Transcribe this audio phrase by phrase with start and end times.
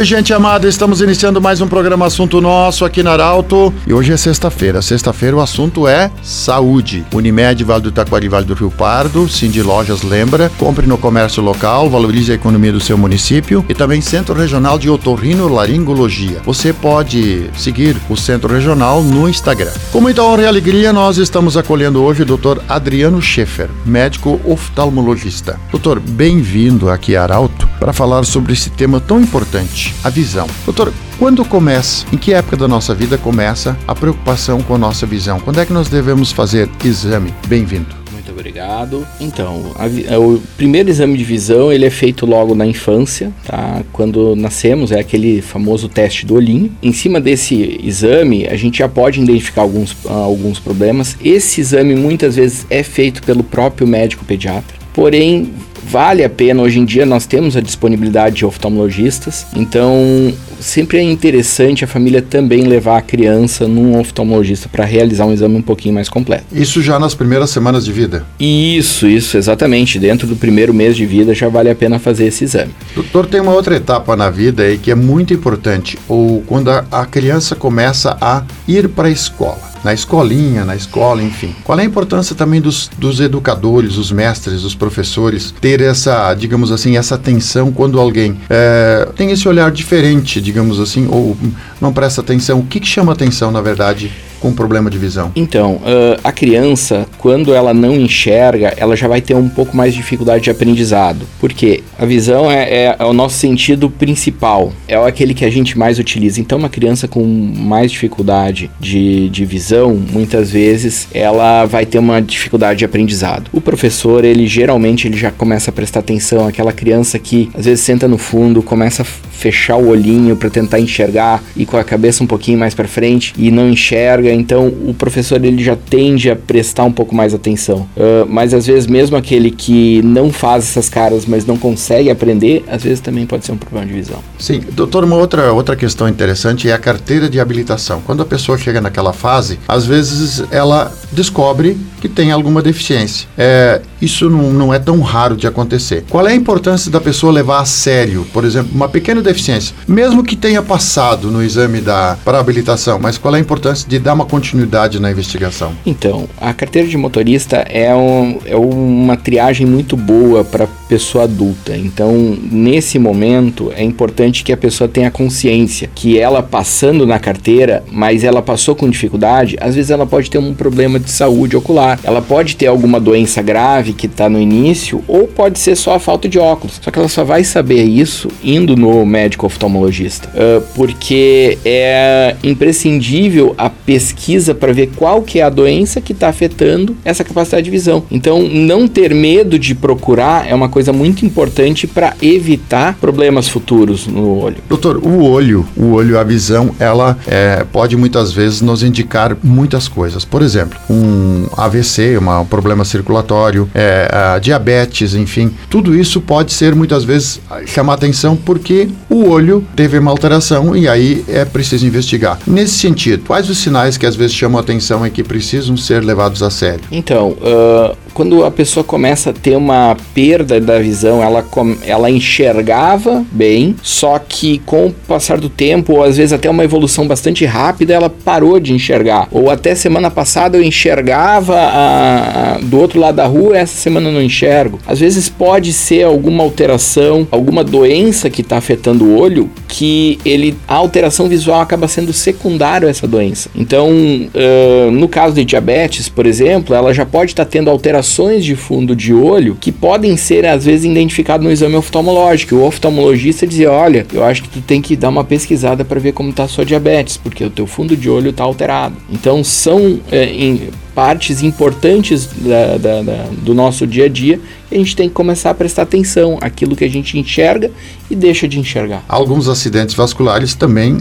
[0.00, 3.70] Oi, gente amada, estamos iniciando mais um programa Assunto Nosso aqui na Arauto.
[3.86, 4.80] E hoje é sexta-feira.
[4.80, 7.04] Sexta-feira o assunto é saúde.
[7.12, 11.90] Unimed, Vale do Taquari, Vale do Rio Pardo, Cindy Lojas lembra, compre no comércio local,
[11.90, 16.40] valorize a economia do seu município e também Centro Regional de Otorrino Laringologia.
[16.46, 19.72] Você pode seguir o Centro Regional no Instagram.
[19.92, 22.62] Com muita honra e alegria, nós estamos acolhendo hoje o Dr.
[22.66, 25.60] Adriano Schaeffer, médico oftalmologista.
[25.70, 30.46] Doutor, bem-vindo aqui a Arauto para falar sobre esse tema tão importante a visão.
[30.66, 35.06] Doutor, quando começa, em que época da nossa vida começa a preocupação com a nossa
[35.06, 35.40] visão?
[35.40, 37.34] Quando é que nós devemos fazer exame?
[37.46, 37.98] Bem-vindo.
[38.12, 39.06] Muito obrigado.
[39.18, 43.82] Então, a, o primeiro exame de visão ele é feito logo na infância, tá?
[43.92, 46.70] Quando nascemos é aquele famoso teste do olhinho.
[46.82, 51.16] Em cima desse exame a gente já pode identificar alguns, alguns problemas.
[51.24, 54.78] Esse exame muitas vezes é feito pelo próprio médico pediatra.
[54.92, 55.52] Porém,
[55.90, 56.62] vale a pena.
[56.62, 62.22] Hoje em dia nós temos a disponibilidade de oftalmologistas, então sempre é interessante a família
[62.22, 66.44] também levar a criança num oftalmologista para realizar um exame um pouquinho mais completo.
[66.52, 68.24] Isso já nas primeiras semanas de vida?
[68.38, 69.98] Isso, isso, exatamente.
[69.98, 72.72] Dentro do primeiro mês de vida já vale a pena fazer esse exame.
[72.94, 76.84] Doutor, tem uma outra etapa na vida aí que é muito importante, ou quando a,
[76.90, 81.54] a criança começa a ir para a escola na escolinha, na escola, enfim.
[81.64, 86.70] Qual é a importância também dos, dos educadores, os mestres, os professores, ter essa, digamos
[86.70, 91.36] assim, essa atenção quando alguém é, tem esse olhar diferente, digamos assim, ou
[91.80, 92.60] não presta atenção?
[92.60, 94.12] O que, que chama atenção, na verdade?
[94.40, 95.30] Com problema de visão?
[95.36, 99.92] Então, uh, a criança, quando ela não enxerga, ela já vai ter um pouco mais
[99.92, 101.26] de dificuldade de aprendizado.
[101.38, 105.78] Porque a visão é, é, é, o nosso sentido principal, é aquele que a gente
[105.78, 106.40] mais utiliza.
[106.40, 112.20] Então, uma criança com mais dificuldade de, de visão, muitas vezes, ela vai ter uma
[112.20, 113.50] dificuldade de aprendizado.
[113.52, 117.84] O professor, ele geralmente ele já começa a prestar atenção àquela criança que às vezes
[117.84, 122.22] senta no fundo, começa a fechar o olhinho para tentar enxergar e com a cabeça
[122.22, 126.36] um pouquinho mais para frente e não enxerga então o professor ele já tende a
[126.36, 127.88] prestar um pouco mais atenção.
[127.96, 132.64] Uh, mas às vezes mesmo aquele que não faz essas caras, mas não consegue aprender,
[132.68, 134.18] às vezes também pode ser um problema de visão.
[134.38, 138.02] Sim, doutor, uma outra, outra questão interessante é a carteira de habilitação.
[138.04, 143.28] Quando a pessoa chega naquela fase, às vezes ela descobre que tem alguma deficiência.
[143.36, 146.04] É, isso não, não é tão raro de acontecer.
[146.08, 150.24] Qual é a importância da pessoa levar a sério, por exemplo, uma pequena deficiência, mesmo
[150.24, 154.14] que tenha passado no exame da para habilitação, mas qual é a importância de dar
[154.20, 155.72] uma continuidade na investigação?
[155.84, 161.76] Então, a carteira de motorista é, um, é uma triagem muito boa para pessoa adulta.
[161.76, 167.82] Então, nesse momento, é importante que a pessoa tenha consciência que ela passando na carteira,
[167.90, 171.98] mas ela passou com dificuldade, às vezes ela pode ter um problema de saúde ocular.
[172.02, 176.00] Ela pode ter alguma doença grave que está no início, ou pode ser só a
[176.00, 176.78] falta de óculos.
[176.82, 183.54] Só que ela só vai saber isso indo no médico oftalmologista, uh, porque é imprescindível
[183.56, 184.09] a pesquisa
[184.58, 188.04] para ver qual que é a doença que está afetando essa capacidade de visão.
[188.10, 194.06] Então, não ter medo de procurar é uma coisa muito importante para evitar problemas futuros
[194.06, 194.56] no olho.
[194.68, 199.88] Doutor, o olho, o olho, a visão, ela é, pode muitas vezes nos indicar muitas
[199.88, 200.24] coisas.
[200.24, 206.74] Por exemplo, um AVC, uma, um problema circulatório, é, diabetes, enfim, tudo isso pode ser
[206.74, 212.38] muitas vezes chamar atenção porque o olho teve uma alteração e aí é preciso investigar.
[212.46, 216.42] Nesse sentido, quais os sinais que às vezes chamam atenção e que precisam ser levados
[216.42, 216.80] a sério?
[216.90, 221.44] Então, uh, quando a pessoa começa a ter uma perda da visão, ela,
[221.84, 226.64] ela enxergava bem, só que com o passar do tempo, ou às vezes até uma
[226.64, 229.28] evolução bastante rápida, ela parou de enxergar.
[229.30, 234.10] Ou até semana passada eu enxergava a, a, do outro lado da rua, essa semana
[234.10, 234.78] não enxergo.
[234.86, 240.56] Às vezes pode ser alguma alteração, alguma doença que está afetando o olho, que ele
[240.66, 243.50] a alteração visual acaba sendo secundário a essa doença.
[243.54, 247.99] Então, uh, no caso de diabetes, por exemplo, ela já pode estar tá tendo alteração
[248.00, 252.56] alterações de fundo de olho que podem ser às vezes identificadas no exame oftalmológico.
[252.56, 256.12] O oftalmologista dizia: "Olha, eu acho que tu tem que dar uma pesquisada para ver
[256.12, 258.96] como está sua diabetes, porque o teu fundo de olho está alterado".
[259.10, 264.74] Então são é, em, partes importantes da, da, da, do nosso dia a dia a
[264.74, 267.70] gente tem que começar a prestar atenção àquilo que a gente enxerga
[268.08, 269.04] e deixa de enxergar.
[269.08, 270.98] Alguns acidentes vasculares também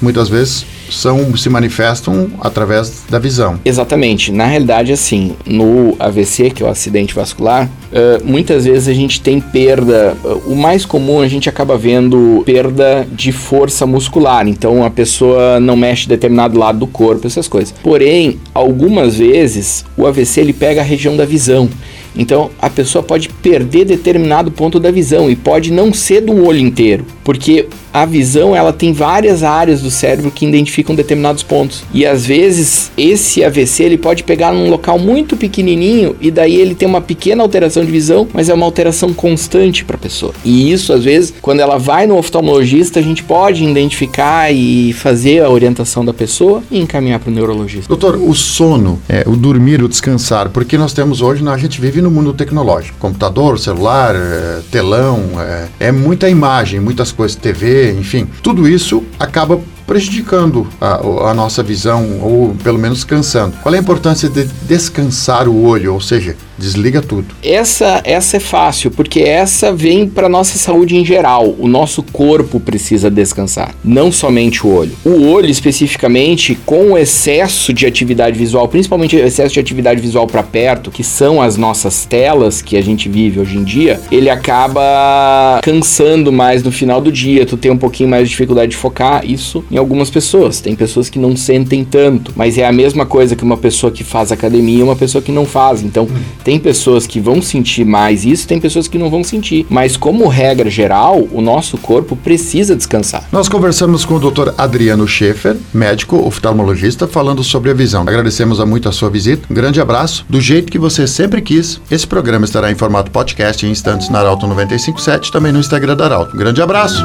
[0.00, 3.58] muitas vezes são se manifestam através da visão.
[3.64, 4.30] Exatamente.
[4.30, 9.20] Na realidade, assim, no AVC, que é o acidente vascular, uh, muitas vezes a gente
[9.20, 10.16] tem perda.
[10.24, 14.46] Uh, o mais comum a gente acaba vendo perda de força muscular.
[14.46, 17.74] Então a pessoa não mexe determinado lado do corpo, essas coisas.
[17.82, 21.68] Porém, algumas vezes o AVC ele pega a região da visão.
[22.16, 26.58] Então a pessoa pode perder determinado ponto da visão e pode não ser do olho
[26.58, 31.84] inteiro, porque a visão ela tem várias áreas do cérebro que identificam determinados pontos.
[31.94, 36.74] E às vezes esse AVC ele pode pegar num local muito pequenininho e daí ele
[36.74, 40.34] tem uma pequena alteração de visão, mas é uma alteração constante para a pessoa.
[40.44, 45.44] E isso às vezes, quando ela vai no oftalmologista, a gente pode identificar e fazer
[45.44, 47.86] a orientação da pessoa e encaminhar para o neurologista.
[47.86, 52.02] Doutor, o sono, é, o dormir, o descansar, porque nós temos hoje, a gente vive
[52.04, 58.28] no mundo tecnológico, computador, celular, é, telão, é, é muita imagem, muitas coisas, TV, enfim,
[58.42, 63.56] tudo isso acaba prejudicando a, a, nossa visão ou pelo menos cansando.
[63.62, 67.34] Qual é a importância de descansar o olho, ou seja, desliga tudo?
[67.42, 71.54] Essa essa é fácil, porque essa vem para nossa saúde em geral.
[71.58, 74.92] O nosso corpo precisa descansar, não somente o olho.
[75.04, 80.26] O olho especificamente com o excesso de atividade visual, principalmente o excesso de atividade visual
[80.26, 84.30] para perto, que são as nossas telas que a gente vive hoje em dia, ele
[84.30, 88.76] acaba cansando mais no final do dia, tu tem um pouquinho mais de dificuldade de
[88.76, 90.60] focar, isso em algumas pessoas.
[90.60, 94.04] Tem pessoas que não sentem tanto, mas é a mesma coisa que uma pessoa que
[94.04, 95.82] faz academia e uma pessoa que não faz.
[95.82, 96.06] Então,
[96.44, 99.66] tem pessoas que vão sentir mais isso, tem pessoas que não vão sentir.
[99.68, 103.28] Mas como regra geral, o nosso corpo precisa descansar.
[103.32, 104.50] Nós conversamos com o Dr.
[104.56, 108.02] Adriano Schaefer, médico oftalmologista, falando sobre a visão.
[108.02, 109.46] Agradecemos a muito a sua visita.
[109.50, 110.24] Um grande abraço.
[110.30, 114.20] Do jeito que você sempre quis, esse programa estará em formato podcast em instantes na
[114.20, 116.36] Arauto 957, também no Instagram da Arauto.
[116.36, 117.04] Um grande abraço.